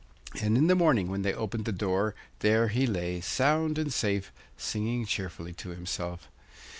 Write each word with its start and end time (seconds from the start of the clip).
And 0.41 0.57
in 0.57 0.65
the 0.65 0.73
morning 0.73 1.09
when 1.09 1.21
they 1.21 1.31
opened 1.35 1.65
the 1.65 1.71
door 1.71 2.15
there 2.39 2.69
he 2.69 2.87
lay 2.87 3.21
sound 3.21 3.77
and 3.77 3.93
safe, 3.93 4.31
singing 4.57 5.05
cheerfully 5.05 5.53
to 5.53 5.69
himself. 5.69 6.27